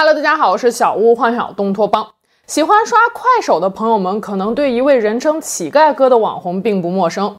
[0.00, 2.06] Hello，大家好，我是小屋幻想东托邦。
[2.46, 7.34] 喜欢刷快手的朋友们，可能对一位人称“乞丐哥”的网红并不陌生。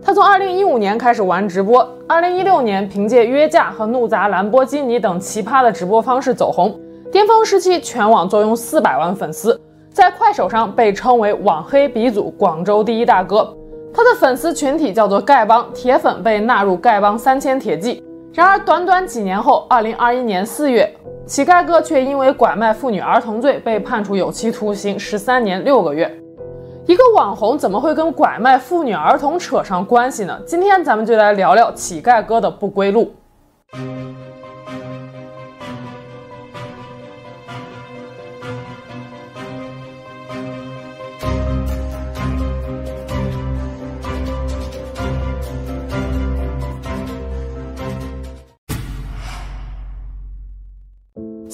[0.00, 6.78] 他从2015年开始玩直播，2016年凭借约架和怒砸兰博基尼等奇葩的直播方式走红，
[7.10, 9.60] 巅峰时期全网坐拥四百万粉丝，
[9.92, 13.52] 在快手上被称为网黑鼻祖、广州第一大哥。
[13.92, 18.00] 他的粉丝群体叫做丐帮，铁粉被纳入丐帮三千铁骑。
[18.36, 20.86] 然而，短短几年后二零二一年四月。
[21.24, 26.14] 乞丐哥却因为拐卖妇女儿童罪被判处有期徒刑十三年六个月。
[26.84, 30.38] 一个网红怎么会跟拐卖妇女儿童扯上关系呢？
[30.46, 33.10] 今天咱们就来聊聊乞丐哥的不归路。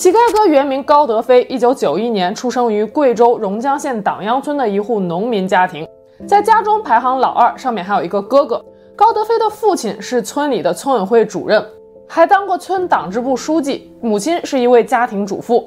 [0.02, 5.86] 乞丐哥原名高德飞，一九九一年出生于贵州榕江县党央村的一户农民家庭，
[6.26, 8.60] 在家中排行老二，上面还有一个哥哥。
[8.96, 11.64] 高德飞的父亲是村里的村委会主任，
[12.08, 15.60] 还当过村党支部书记；母亲是一位家庭主妇。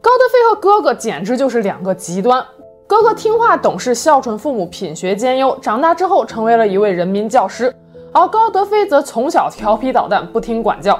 [0.00, 2.42] 高德飞和哥哥简直就是两个极端。
[2.86, 7.70] 哥哥听话懂事，孝顺父母，品学兼优，长大之后成为了一位人民教师；
[8.14, 10.98] 而高德飞则从小调皮捣蛋，不听管教。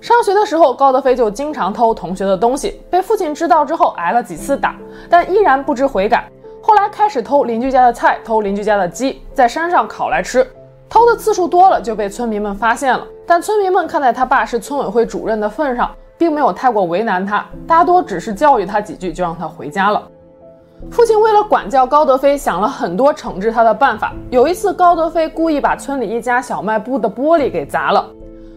[0.00, 4.74] 上学的时候，高德飞就经常偷同学的东西，被父亲知道之后挨了几次打，
[5.10, 6.26] 但依然不知悔改。
[6.62, 10.46] 后来开始偷邻居家的菜，偷邻居家的鸡，在山上烤来吃。
[10.88, 13.06] 偷的次数多了，就被村民们发现了。
[13.26, 20.02] 但村民们看在他爸是村委会主任的份上，并没有太过为难他，大多只是教育他几句就让他回家了。
[20.90, 24.14] 父亲为了管教高德飞，想了很多惩治他的办法。
[24.30, 28.08] 有一次，高德飞故意把村里一家小卖部的玻璃给砸了。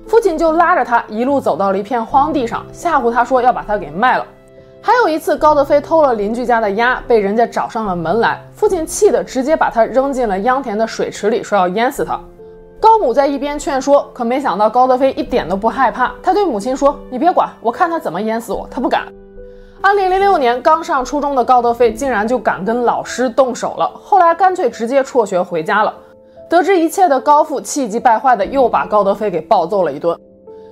[0.08, 4.26] 父亲就拉着他一路走到了一片荒地上，吓唬他说要把他给卖了。
[4.82, 12.20] 还有一次，高德飞偷了邻居家的鸭，被人家找上了门来，父亲气得直接把他扔进了秧田的水池里，说要淹死他。
[12.82, 19.04] 高母在一边劝说，可没想到高德飞一点都不害怕，他对母亲说：“你别管，我看他怎么淹死我，他不敢。”
[19.80, 25.94] 二零零六年，刚上初中的高德飞竟然就敢跟老师动手了，后来干脆直接辍学回家了。
[26.53, 30.15] 得知一切的高父气急败坏的又把高德飞给暴揍了一顿。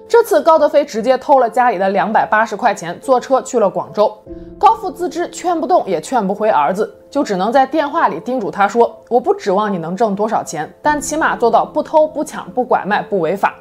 [0.08, 4.16] 这次高德飞直接偷了家里的两百八十块钱，坐车去了广州。
[4.60, 13.56] 高父自知劝不动也劝不回儿子，就只能在电话里叮嘱他说：“我不指望你能挣多少钱，但起码做到不偷不抢不拐卖不违法。”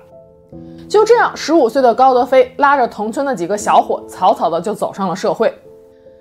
[0.90, 5.50] 就这样，十五岁的高德飞拉着同村的几个小伙，草草的就走上了社会。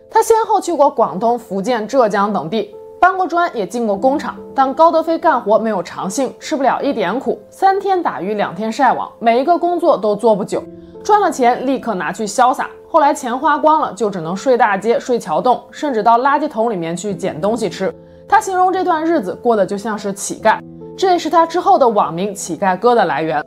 [0.10, 2.74] 他先后去过广东、福建、浙江等地。
[3.00, 10.62] 搬过砖，也进过工厂，但高德飞干活没有长性，吃不了一点苦，三天打鱼两天晒网，每一个工作都做不久，
[11.02, 17.94] 赚了钱立刻拿去潇洒，后来钱花光了，就只能睡大街、睡桥洞，甚至到垃圾桶里面去捡东西吃。
[18.28, 20.60] 他形容这段日子过得就像是乞丐，
[20.98, 23.42] 这也是他之后的网名“乞丐哥”的来源。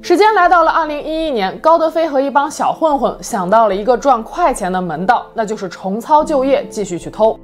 [0.00, 7.38] 时间来到了二零一一年，高德飞和一帮小混混想到了一个赚快钱的门道，那就是重操旧业，继续去偷。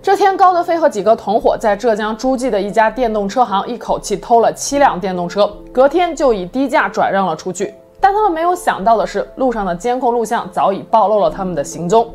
[0.00, 7.74] 这天，高德飞和几个同伙在浙江诸暨的一家电动车行一口气偷了七辆电动车，隔天就以低价转让了出去。
[8.00, 12.08] 但他们没有想到的是，路上的监控录像早已暴露了他们的行踪。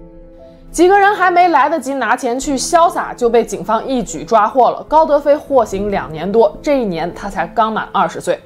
[0.72, 4.82] 几个人还没来得及拿钱去潇洒，就被警方一举抓获了。
[4.88, 8.40] 高德飞获刑两年多，这一年他才刚满二十岁。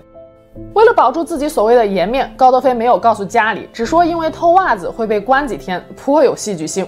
[0.73, 6.85] 为了保住自己所谓的颜面，高德飞没有告诉家里，只说因为偷袜子会被关几天，颇有戏剧性。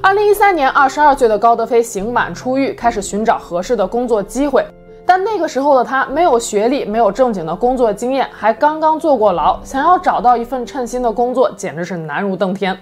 [0.00, 4.64] 二零一三年，二十二岁的高德飞刑满出狱，开始寻找合适的工作机会。
[5.04, 12.78] 但那个时候的他没有学历，没有正经的工作经验，还刚刚坐过牢，想要找到一份称心的工作，简直是难如登天。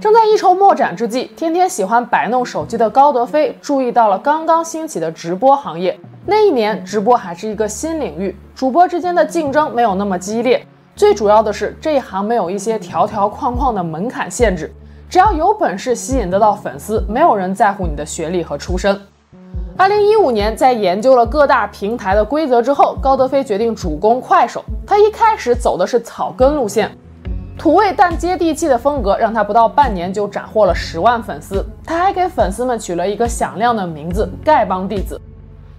[0.00, 5.98] 正在一筹莫展之际，天天喜欢摆弄手机的高德飞注意到了刚刚兴起的直播行业。
[6.26, 14.72] 那一年，直播还是一个新领域，主播之间的竞争没有那么激烈，最主要的是这一行没有一些条条框框的门槛限制。
[15.08, 19.00] 只要有本事吸引得到粉丝，没有人在乎你的学历和出身。
[19.74, 24.62] 二零一五年，在研究了各大平台的规则之后，高德飞决定主攻快手。
[24.86, 26.90] 他一开始走的是草根路线，
[27.56, 31.64] 土味但接地气的风格让他不到半年就斩获了十万粉丝。
[31.86, 35.18] 他还给粉丝们取了一个响亮的名字——丐帮弟子。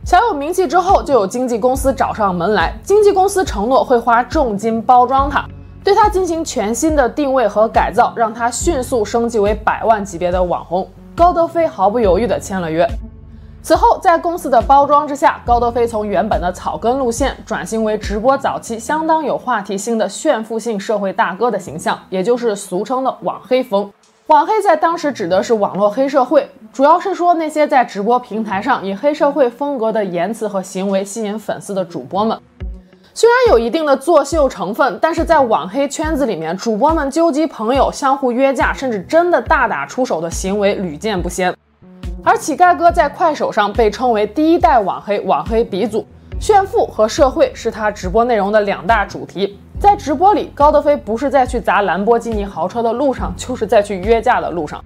[0.06, 5.46] 小有名气之后，就有经纪公司找上门来，经纪公司承诺会花重金包装他。
[5.84, 10.88] 对他进行全新的定位和改造，让他迅速升级为百万级别的网红。
[11.16, 12.88] 高德飞毫不犹豫地签了约。
[13.62, 23.92] 此后，在公司的包装之下，高德飞从原本的草根路线转型为直播早期相当有话题性的炫富性社会大哥的形象，也就是俗称的网黑风。
[24.28, 32.40] 网黑在当时指的是网络黑社会，主要是说那些在直播平台上以黑社会风格的言辞和行为吸引粉丝的主播们。
[33.20, 41.54] 虽然有一定的作秀成分，但是在网黑圈子里面，主播们纠集朋友、相互约架，甚至真的大打出手的行为屡见不鲜。
[42.24, 46.08] 而乞丐哥在快手上被称为第一代网黑，网黑鼻祖，
[46.40, 49.60] 炫富和社会是他直播内容的两大主题。
[49.78, 54.82] 在直播里，高德飞不是在去砸兰博基尼豪车的路上，就是在去约架的路上。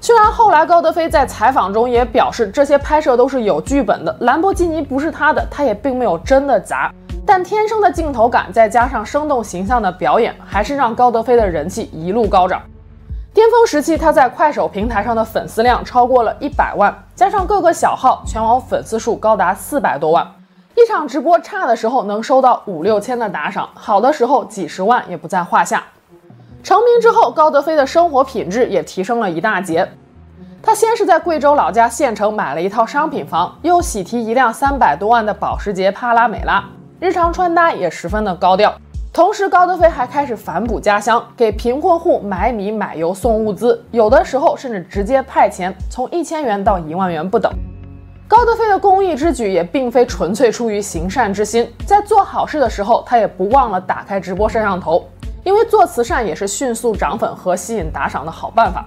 [0.00, 6.90] 虽然后来高德飞在采访中也表示，这些拍摄都是有剧本的，兰博基尼不是他的，他也并没有真的砸。
[7.28, 12.62] 但天生的镜头感，再加上生动形象的表演，还是让高德飞的人气一路高涨。
[13.34, 20.26] 巅峰时期，他在快手平台上的粉丝量超过了一百万，加上各个小号，全网粉丝数高达四百多万。
[20.74, 25.84] 一场直播差的时候能收到五六千的打赏，好的时候几十万也不在话下。
[26.62, 29.86] 成名之后，高德飞的生活品质也提升了一大截。
[30.62, 36.64] 他先是在贵州老家县城买了一套商品房，又喜提一辆三百多万的保时捷帕拉梅拉，
[37.00, 38.74] 日常穿搭也十分的高调。
[39.12, 47.52] 同时，高德飞还开始反哺家乡，给贫困户买米买油送物资，有的时候甚至直接派钱，从一千元到一万元不等。
[48.26, 55.08] 高德飞的公益之举也并非纯粹出于行善之心，在做好事的时候，他也不忘了打开直播摄像头，
[55.44, 58.84] 因为做慈善也是迅速涨粉和吸引打赏的好办法。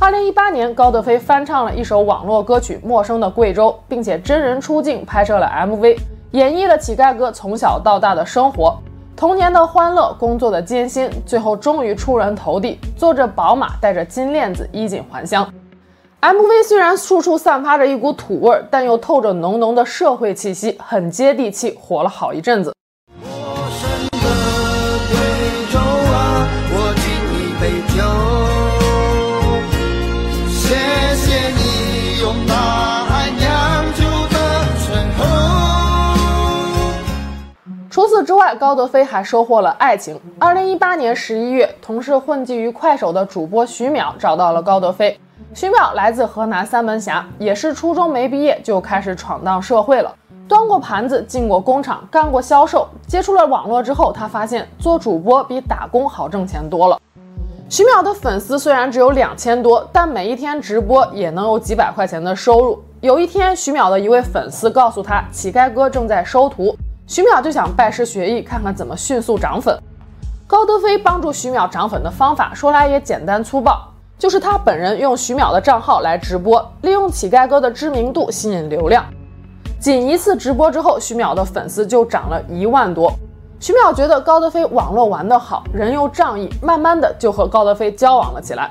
[0.00, 5.96] 二零一八年，高德飞翻唱了一首网络歌曲《陌生的贵州》，并且真人出镜拍摄了 MV，
[6.34, 8.76] 演绎了乞丐哥从小到大的生活。
[9.14, 15.48] 童年的欢乐，工作的艰辛，最后终于出人头地，坐着宝马，带着金链子，衣锦还乡。
[16.20, 22.74] MV 虽然处处散发着一股土味儿，但又透着浓浓的社会气息，很接地气，火了好一阵子。
[38.54, 40.20] 高德飞还收获了爱情。
[40.38, 45.18] 二零一八年十一月，同是混迹于快手的主播徐淼找到了高德飞。
[45.52, 50.12] 徐淼来自河南三门峡，也是初中没毕业就开始闯荡社会了，
[50.48, 52.88] 端过盘子，进过工厂，干过销售。
[53.06, 56.98] 接触了网络之后，他发现做主播比打工好挣钱多了。
[57.68, 62.82] 徐淼的粉丝虽然只有两千多，但每一天直播也能有几百块钱的收入。
[63.00, 66.76] 有一天，徐淼的一位粉丝告诉他，乞丐哥正在收徒。
[67.06, 69.78] 徐淼就想拜师学艺，看看怎么迅速涨粉。
[70.46, 73.86] 高德飞帮助徐淼涨粉的方法，说来也简单粗暴，
[74.18, 79.04] 就是他本人用徐淼的账号来直播，利用乞丐哥的知名度吸引流量。
[79.78, 83.12] 仅一次直播之后，徐淼的粉丝就涨了一万多。
[83.60, 88.70] 徐淼觉得高德飞网络玩得好，人又仗义，慢慢的就和高德飞交往了起来。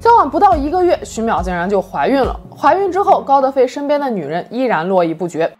[0.00, 2.38] 交往不到一个月，徐淼竟然就怀孕了。
[2.56, 5.52] 怀孕之后，高德飞身边的女人依然络绎不绝。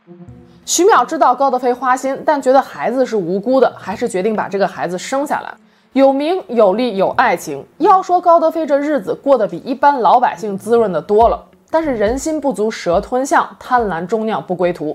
[0.65, 5.53] 徐淼知道高德飞花心，但觉得孩子是无辜的，还是决定把这个孩子生下来。
[5.93, 11.45] 有名有利有爱情，要说高德飞这日子过得比一般老百姓滋润的多了。
[11.69, 14.95] 但是人心不足蛇吞象，贪婪终酿不归途。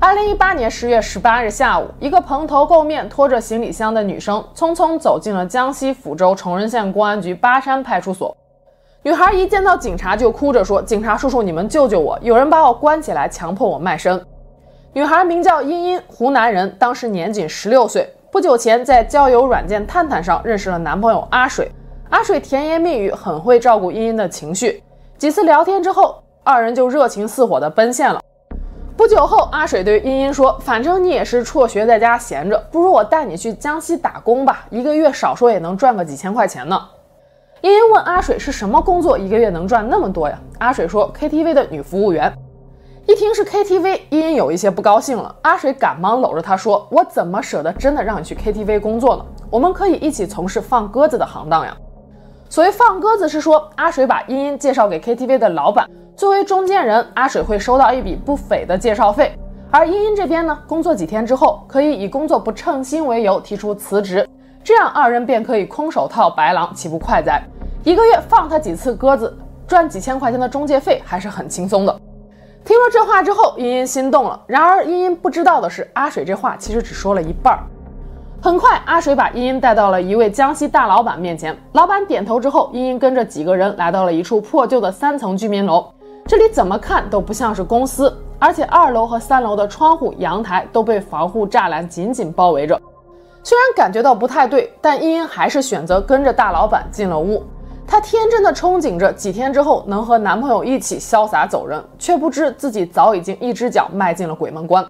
[0.00, 8.34] 二零一八年十月十八日下午，一个蓬头垢面、拖着行李箱的女生匆匆走进了江西抚州崇仁县公安局巴山派出所。
[9.08, 12.18] 女孩一见到警察就哭着说：“警察叔叔，你们救救我！
[12.20, 14.22] 有人把我关起来，强迫我卖身。”
[14.92, 18.06] 女孩名叫茵茵，湖南人，当时年仅十六岁。
[18.30, 21.72] 不久前在交友软件探探上认识了男朋友阿水，
[22.10, 24.82] 阿水甜言蜜语，很会照顾茵茵的情绪。
[25.16, 28.20] 几次聊天之后，二人就热情似火地奔现了。
[28.94, 36.78] 不久后，阿水对茵茵说：“反正你也是辍学在家闲着，不如我带你去江西打工吧，一个月少说也能赚个几千块钱呢。”
[37.62, 40.38] 茵茵问阿水是什么工作，一个月能赚那么多呀？
[40.58, 42.32] 阿水说 KTV 的女服务员。
[43.04, 45.34] 一听是 KTV，茵茵有一些不高兴了。
[45.42, 49.24] 阿水赶忙搂着她说：“我怎么舍得真的让你去 KTV 工作呢？
[49.50, 51.76] 我们可以一起从事放鸽子的行当呀。”
[52.48, 59.36] 所谓放鸽子是说，阿水把茵茵介绍给 KTV 的老板，作为中间人，阿水会收到一笔不菲的介绍费。
[59.70, 64.28] 而茵茵这边呢，工作几天之后，可以以工作不称心为由提出辞职。
[64.68, 67.42] 这样二人便可以空手套白狼，岂不快哉？
[67.84, 69.34] 一个月放他几次鸽子，
[69.66, 72.00] 赚几千块钱的中介费，还是很轻松的。
[72.66, 74.38] 听了这话之后，茵茵心动了。
[74.46, 77.60] 然而茵茵不知道的是，阿水这话其实只说了一半儿。
[78.42, 81.56] 很快，阿水把茵茵带到了一位江西大老板面前。
[81.72, 85.90] 老板点头之后，茵茵跟着几个人来到了一处破旧的三层居民楼。
[86.26, 92.78] 这里怎么看都不像是公司，而且二楼和三楼的窗户、阳台都被防护栅栏紧紧包围着。
[93.42, 97.42] 虽然感觉到不太对，但茵茵还是选择跟着大老板进了屋。
[97.86, 104.86] 她天真的憧憬着几天之后能和男朋友一起潇洒走人，却不知自己早已经一只脚迈进了鬼门关。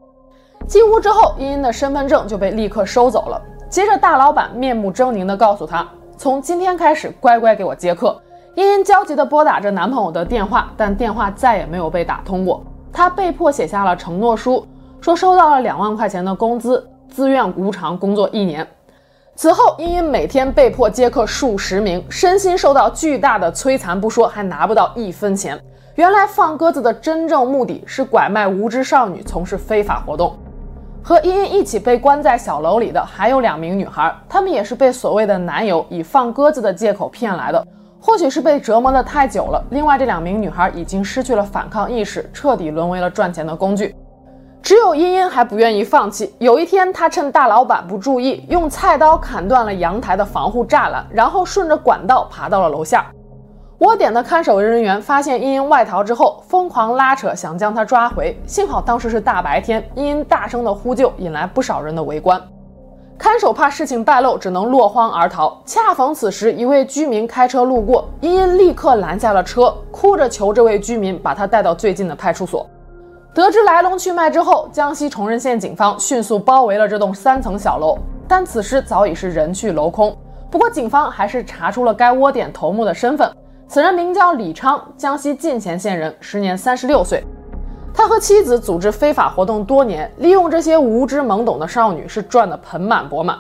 [0.66, 3.40] 进屋之后，茵茵的身份证就被立刻收走了。
[3.70, 5.86] 接着，大老板面目狰狞地告诉她，
[6.16, 8.20] 从今天开始乖乖给我接客。
[8.56, 12.60] 茵茵焦急地拨打着男朋友的电话，但电话再也没有被打通过。
[12.92, 14.66] 她被迫写下了承诺书，
[15.00, 18.66] 说收到了两万块钱的工资，自愿无偿工作一年。
[19.34, 25.56] 此后，茵茵每天被迫接客数十名，身心受到巨大的摧残不说，还拿不到一分钱。
[25.94, 30.36] 原来，放鸽子的真正目的是拐卖无知少女，从事非法活动。
[31.02, 37.64] 和茵茵一起被关在小楼里的还有两名女孩，她们也是被所谓的男友以放鸽子的借口骗来的。
[38.00, 43.94] 或许是被折磨的太久了，另外这两名女孩已经失去了反抗意识，彻底沦为了赚钱的工具。
[44.62, 46.34] 只有茵茵还不愿意放弃。
[46.38, 53.06] 有一天，她趁大老板不注意，用菜刀砍断了阳台的防护栅栏，然后顺着管道爬到了楼下。
[53.78, 58.36] 窝点的看守人员发现茵茵外逃之后，疯狂拉扯，想将她抓回。
[58.46, 62.42] 幸好当时是大白天，茵茵大声的呼救，引来不少人的围观。
[63.16, 65.60] 看守怕事情败露，只能落荒而逃。
[65.64, 72.68] 恰逢此时，一位居民开车路过，茵茵立刻拦下了车，哭着求这位居民把她带到最近的派出所。
[73.35, 80.16] 得知来龙去脉之后，江西崇仁县警方迅速包围了这栋三层小楼，但此时早已是人去楼空。
[80.50, 83.30] 不过，警方还是查出了该窝点头目的身份。
[83.68, 87.23] 此人名叫李昌，江西进贤县人，时年三十六岁。
[87.92, 93.38] 他和妻子组织非法活动多年，利用这些无知懵懂的少女是赚得盆满钵满。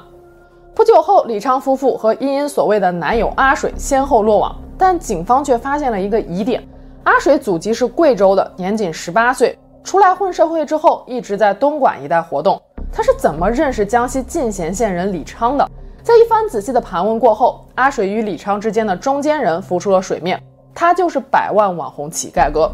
[0.74, 6.62] 不久后，李昌夫妇和茵茵所谓的男友阿水先后落网，但警方却发现了一个疑点：
[7.04, 12.60] 阿水祖籍是贵州的，年仅十八岁，出来混社会之后一直在东莞一带活动。
[12.92, 15.66] 他是怎么认识江西进贤县人李昌的？
[16.02, 20.38] 在一番仔细的盘问过后，阿水与李昌之间的中间人浮出了水面，
[20.74, 22.70] 他就是百万网红乞丐哥。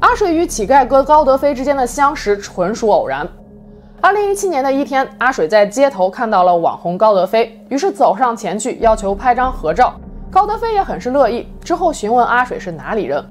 [0.00, 3.26] 阿水与乞丐哥高德飞之间的相识纯属偶然。
[4.02, 9.94] 二零一七年的一天，阿水在街头看到了网红高德飞，于是走上前去要求拍张合照。
[10.30, 13.24] 高德飞也很是乐意，之后询问阿水是哪里人。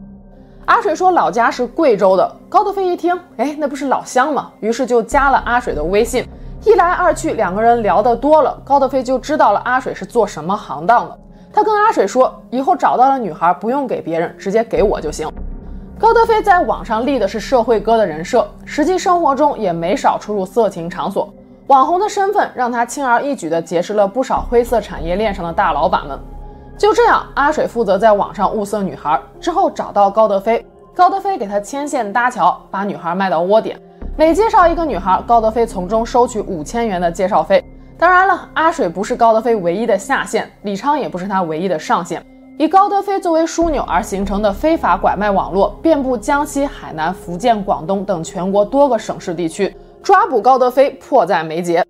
[0.67, 2.29] 阿水说老家是贵州的。
[2.50, 4.51] 高德飞一听，哎，那不是老乡吗？
[4.59, 6.27] 于是就加了阿水的微信。
[6.65, 11.17] 一来二去，两个人聊得多了，高德飞就知道了阿水是做什么行当的。
[11.53, 15.31] 他跟阿水说，以后找到了女孩，不用给别人，直接给我就行。
[15.97, 21.33] 高德飞在网上立的是社会哥的人设，实际生活中也没少出入色情场所。
[21.67, 26.19] 网红的身份让他轻而易举地结识了不少灰色产业链上的大老板们。
[26.77, 33.79] 就这样，阿水负责在网上物色女孩，之后找到高德飞，高德飞给他牵线搭桥，把女孩卖到窝点。
[34.15, 37.63] 每介绍一个女孩，高德飞从中收取五千元的介绍费。
[37.98, 42.24] 当然了，阿水不是高德飞唯一的下线，李昌也不是他唯一的上线。
[42.60, 49.75] 以高德飞作为枢纽而形成的非法拐卖网络，遍布江西、海南、福建、广东等全国多个省市地区。
[50.03, 51.84] 抓捕高德飞迫在眉睫。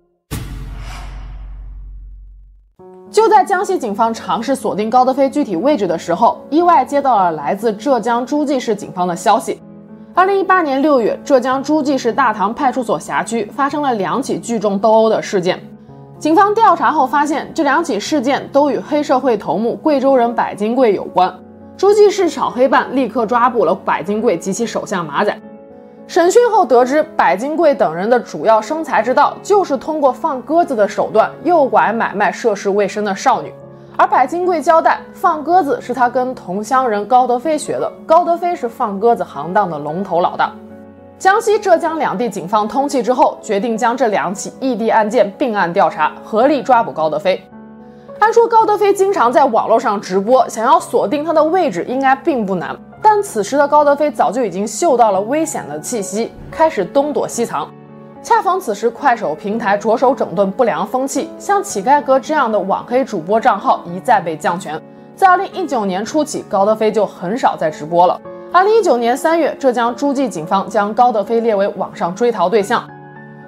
[3.28, 9.60] 就在江西警方尝试锁定高德飞具体位置的时候，意外接到了来自浙江诸暨市警方的消息。
[10.14, 15.60] 二零一八年六月，浙江诸暨市大塘派出所辖区发生了两起聚众斗殴的事件。
[16.18, 21.30] 警方调查后发现，这两起事件都与黑社会头目贵州人百金贵有关。
[21.76, 25.38] 诸暨市扫黑办立刻抓捕了百金贵及其手下马仔。
[26.08, 33.52] 审讯后得知，柏金贵等人的主要生财之道就是通过放鸽子的手段诱拐买卖涉世未深的少女。
[33.94, 40.50] 而柏金贵交代，放鸽子是他跟同乡人高德飞学的，高德飞是放鸽子行当的龙头老大。
[41.18, 47.38] 江西、浙江两地警方通气之后，决定将这两起异地案件并案调查，合力抓捕高德飞。
[48.18, 52.74] 按说高德飞经常在网络上直播，想要锁定他的位置应该并不难。
[53.00, 57.70] 但此时的高德飞早就已经嗅到了危险的气息，开始东躲西藏。
[58.22, 64.80] 恰逢此时，快手平台着手整顿不良风气，像乞丐哥这样的网黑主播账号一再被降权。
[65.14, 68.20] 在二零一九年初起，高德飞就很少再直播了。
[68.52, 72.86] 二零一九年三月，浙江诸暨警方将高德飞列为网上追逃对象。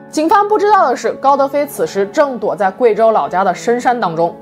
[0.09, 4.35] 警方不知道的是，高德飞此时正躲在贵州老家的深山当中。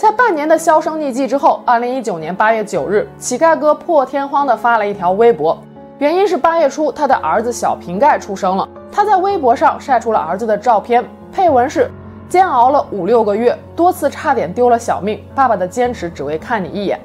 [0.00, 5.62] 在半年的销声匿迹之后，二零一九年八月九日，乞丐哥破天荒地发了一条微博，
[5.98, 8.66] 原因是八月初他的儿子小瓶盖出生了。
[8.90, 11.90] 他在微博上晒出了儿子的照片，配文是
[12.30, 15.22] ：“煎熬了五六个月，多次差点丢了小命。
[15.34, 16.98] 爸爸的坚持只为看你一眼。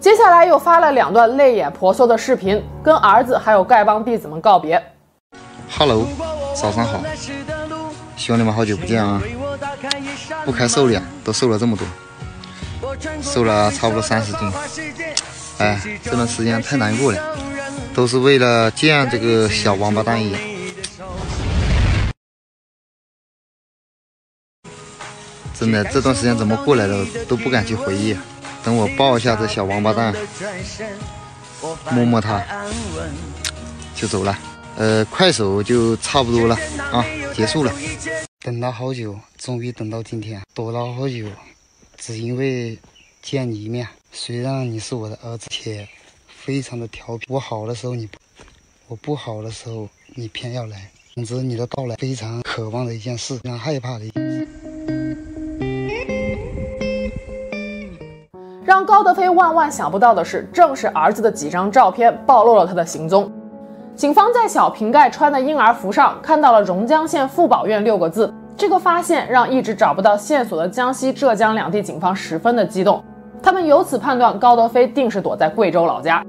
[0.00, 4.82] 接下来又发了两段泪眼婆娑的视频，跟儿子还有丐帮弟子们告别。
[5.76, 6.06] Hello，
[6.54, 7.00] 早上好，
[8.16, 9.20] 兄弟们好久不见啊！
[10.46, 11.86] 不开瘦脸，都瘦了这么多，
[13.22, 14.52] 瘦了差不多三十斤。
[15.58, 17.36] 哎，这段时间太难过了，
[17.94, 20.40] 都是为了见这个小王八蛋一眼。
[25.58, 28.16] 真的，这段时间怎么过来的都不敢去回忆。
[28.62, 30.14] 等我抱一下这小王八蛋，
[31.90, 32.42] 摸摸他，
[33.94, 34.36] 就走了。
[34.76, 36.58] 呃，快手就差不多了
[36.90, 37.72] 啊，结束了。
[38.40, 40.42] 等了好久，终于等到今天。
[40.52, 41.26] 躲了好久，
[42.06, 42.78] 只因为
[43.22, 43.88] 见你一面。
[44.12, 45.88] 虽然你是我的儿子，且
[46.28, 47.24] 非常的调皮。
[47.30, 48.18] 我好的时候你不，
[48.88, 50.90] 我不好的时候你偏要来。
[51.14, 54.46] 总之，你的到来非常渴望的一件事，非常害怕的一件事。
[58.66, 63.32] 让高德飞万万想不到的是，正是儿子的几张照片暴露了他的行踪。
[63.96, 73.02] 警方在小瓶盖穿的婴儿服上看到了“榕江县妇保院”六个字，这个发现让一直找不到线索的江西、浙江两地警方十分的激动。
[73.42, 76.24] 他们由此判断高德飞定是躲在贵州老家。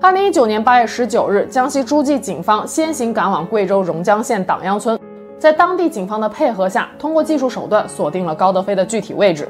[0.00, 4.98] 二零一九年八月十九日，江西诸暨警方先行赶往贵州榕江县党央村，
[5.38, 9.46] 在当地警方的配合下，通过技术手段锁定了高德飞的具体位置。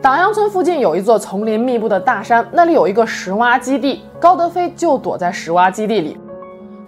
[0.00, 6.18] 党央村附近有一座丛林密布的大山，那里有一个石洼基地，高德飞就躲在石洼基地里。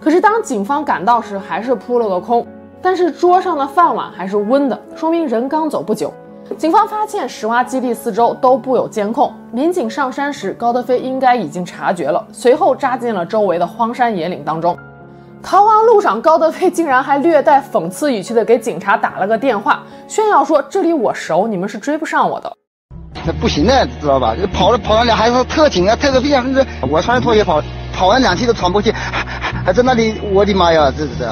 [0.01, 2.45] 可是当警方赶到时，还是扑了个空。
[2.85, 6.13] 但是桌上的饭碗还是温的，说明人刚走不久。
[6.55, 14.77] 警方发现石洼基地四周都布有监控，民警上山时，高德飞应该已经察觉了，随后扎进了周围的荒山野岭当中。
[15.41, 22.53] 逃亡路上，高德飞竟然还略带讽刺语气的给警察打了个电话，炫耀说：“这里我熟，你们是追不上我的。”
[23.25, 24.35] 那不行的，知道吧？
[24.53, 26.45] 跑了跑了两，还是特警啊，特个屁啊！
[26.87, 27.59] 我穿着拖鞋跑，
[27.91, 28.93] 跑完两期都喘不过气，
[29.65, 31.27] 还在那里，我的妈呀，这是。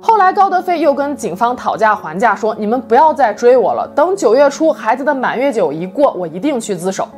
[0.00, 7.08] 后来高德飞又跟警方讨价还价，说：“你们不要再追我了，等九月初孩子的满月酒一过，我一定去自首。”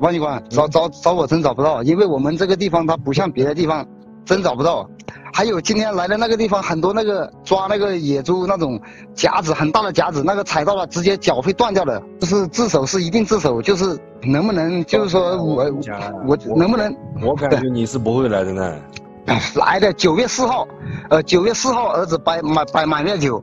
[0.00, 3.84] 王警官，找找找我真找不到，因为我们这个地方它不像别的地方，
[4.24, 4.88] 真找不到。
[5.32, 8.80] 还有今天来的那个地方，很多那个抓那个野猪那种
[9.14, 12.00] 夹子，很大的夹子，那个踩到了，直接脚会断掉的。
[12.20, 16.94] 就是自首是一定自首，就是能不能，就是说我我能不能？
[17.22, 18.74] 我感觉你是不会来的呢。
[19.54, 20.66] 来的九月四号，
[21.10, 23.42] 呃，九月四号儿子摆满摆满月酒，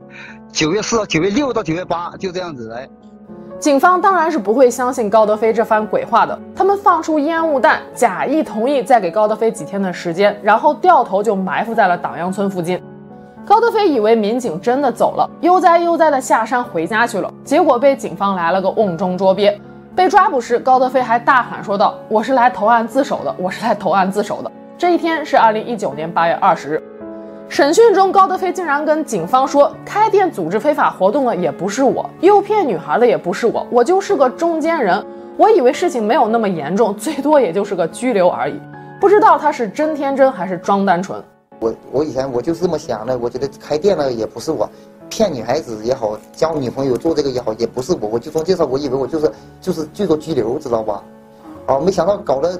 [0.52, 2.88] 九月四号、九月六到九月八就这样子来。
[3.58, 12.82] 警方当然是不会相信高德飞这番鬼话的，他们放出烟雾弹，假意同意再给高德飞几天的时间，然后掉头就埋伏在了党阳村附近。
[13.46, 19.58] 高德飞以为民警真的走了，悠哉悠哉的下山回家去了，结果被警方来了个瓮中捉鳖。
[19.94, 26.82] 被抓捕时，高德飞还大喊说道：“我是来投案自首的，我是来投案自首的。”这一天是二零一九年八月二十日。
[27.48, 35.02] 审讯中，高德飞竟然跟警方说：“开店组织非法活动的也不是我，诱骗女孩的也不是我，我就是个中间人。
[35.38, 38.60] 我以为事情没有那么严重，最多也就是个拘留而已。
[39.00, 41.22] 不知道他是真天真还是装单纯。
[41.58, 44.68] 我我以前我就是这么想的，我觉得开店的也不是我，
[45.08, 48.10] 骗女孩子也好，交女朋友做这个也好，也不是我。
[48.10, 51.02] 我就从介绍，我以为我就是就是最多拘留，知道吧？
[51.64, 52.50] 啊，没想到搞了。”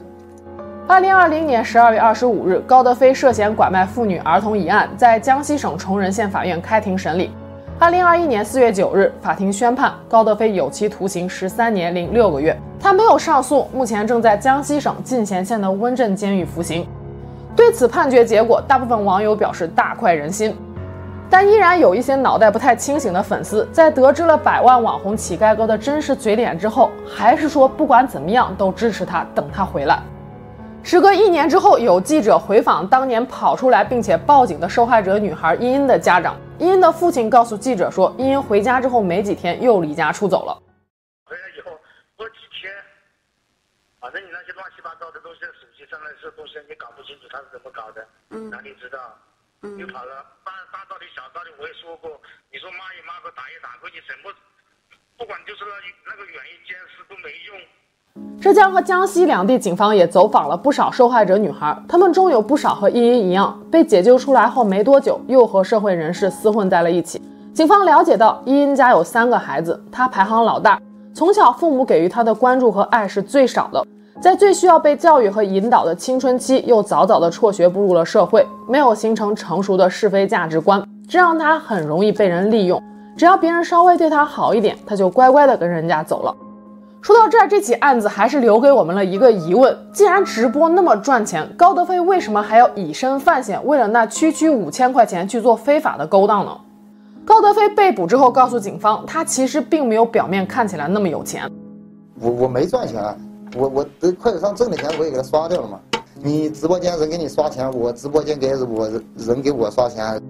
[0.88, 7.32] 二零二零年十二月二十五日，高德飞涉嫌拐卖妇女儿童一案在江西省崇仁县法院开庭审理。
[7.76, 16.86] 二零二一年四月九日，法庭宣判高德飞有期徒刑十三年零六个月，他没有上诉，目前正在江西省进贤县的温镇监狱服刑。
[17.56, 20.56] 对此判决结果，大部分网友表示大快人心，
[21.28, 29.98] 但依然有一些脑袋不太清醒的粉丝，在得知了百万网红乞丐哥的真实嘴脸之后，还是说不管怎么样都支持他，等他回来。
[30.86, 36.38] 时隔一年之后，有记者回访当年跑出来并且报警的受害者女孩茵茵的家长。
[36.60, 40.54] 茵茵的父亲告诉记者说，茵茵回家之后没几天又离家出走了。
[41.26, 41.74] 回来以后
[42.14, 42.70] 过几天，
[43.98, 49.18] 反正你那些乱七八糟的东西，手机上那些东西你搞不清楚他是怎么搞的，嗯，哪里知道？
[49.66, 52.14] 嗯，又跑了，大大道理小道理我也说过，
[52.46, 54.30] 你说骂也骂过，打也打过，你什么，
[55.18, 57.58] 不管就是那那个原因监视都没用。
[58.40, 67.20] 浙江和江西两地警方也走访了不少受害者女孩，她们中有不少和茵茵一样，被解救出来后没多久又和社会人士厮混在了一起。
[67.52, 70.78] 警方了解到，茵茵家有三个孩子，她排行老大，
[71.14, 73.84] 从小父母给予她的关注和爱是最少的，
[74.20, 82.80] 在最需要被教育和引导的青春期又早早的辍学步入了社会，没有形成成熟的是非价值观，这让她很容易被人利用。
[83.16, 86.34] 只要别人稍微对他好一点，他就乖乖的跟人家走了。
[87.02, 96.50] 说到这儿，这起案子还是留给我们了一个疑问：既然直播那么赚钱，高德飞为什么还要以身犯险，为了那区区五千块钱去做非法的勾当呢？
[97.24, 101.48] 高德飞被捕之后，告诉警方，他其实并没有表面看起来那么有钱。
[102.20, 103.00] 我我没赚钱，
[103.56, 105.78] 我我在快手上挣的钱我也给他刷掉了嘛。
[106.20, 110.20] 你直播间人给你刷钱，我直播间给我人给我刷钱。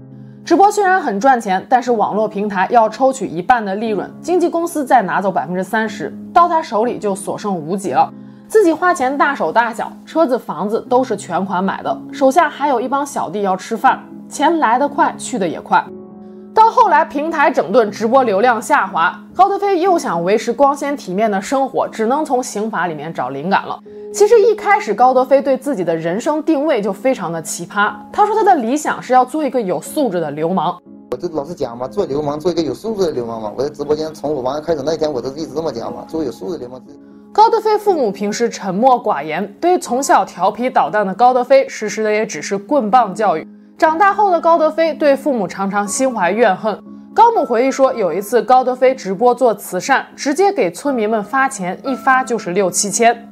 [0.46, 8.08] 直播虽然很赚钱，但是网络平台要抽取一半的利润，经纪公司再拿走百分之三十，到他手里就所剩无几了。
[8.46, 15.84] 自己花钱大手大脚，车子房子都是全款买的，手下还有一帮小弟要吃饭，钱来得快，去得也快。
[16.56, 23.78] 到后来，平台整顿，直播流量下滑，高德飞又想维持光鲜体面的生活，只能从刑法里面找灵感了。
[24.10, 27.92] 其实一开始，高德飞对自己的人生定位就非常的奇葩。
[28.10, 30.74] 他说他的理想是要做一个有素质的流氓。
[31.10, 33.52] 我就老是讲嘛，做流氓，做一个有素质的流氓嘛。
[33.54, 36.82] 我在直播间从我玩开始那天，我都一直这么讲嘛，做有素质的流氓。
[37.34, 43.46] 高德飞父母平时沉默寡言，对于从小调皮捣蛋的高德飞，实施的也只是棍棒教育。
[43.78, 46.82] 长大后的高德飞对父母常常心怀怨恨。
[47.14, 53.28] 高母回忆说，有一次高德飞直播做慈善，直接给村民们发钱，一发就是六七千。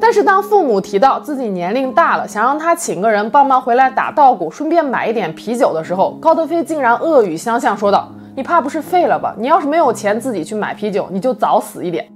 [0.00, 9.34] 但是当父母提到自己年龄大了，想让他请个人帮忙回来打稻谷，顺便买一点啤酒的时候，高德飞竟然恶语相向，说道：“你怕不是废了吧？
[9.36, 12.06] 你要是没有钱自己去买啤酒，你就早死一点。”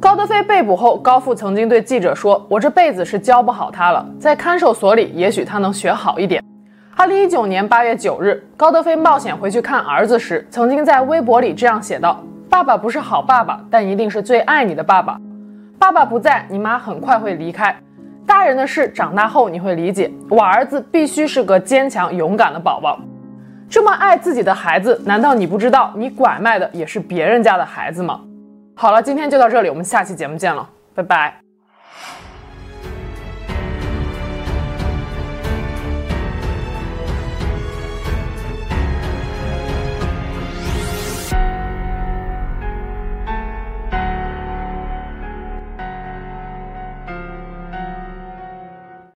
[0.00, 6.42] 高德飞被捕后，高父曾经对记者说：“我这辈子是教不好他了，在看守所里，也许他能学好一点。”
[6.98, 15.16] 二零一九年八月九日，高德飞冒险回去看儿子时，曾经在微博里这样写道：“爸爸不是好爸爸，但一定是最爱你的爸爸。
[15.78, 17.74] 爸爸不在，你妈很快会离开。
[18.26, 20.10] 大人的事，长大后你会理解。
[20.28, 22.98] 我儿子必须是个坚强勇敢的宝宝。
[23.70, 28.20] 这么爱自己的孩子，难道你不知道你拐卖的也是别人家的孩子吗？”
[28.74, 31.47] 好了，今天就到这里，我们下期节目见了，拜拜。